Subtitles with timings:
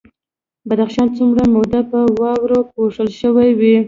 [0.69, 3.75] بدخشان څومره موده په واورو پوښل شوی وي؟